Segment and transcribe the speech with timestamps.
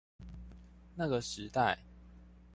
[0.95, 1.77] 那個時代